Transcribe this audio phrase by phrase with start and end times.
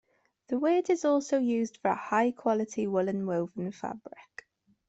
[0.47, 4.47] The word is also used for a high quality woolen woven fabric.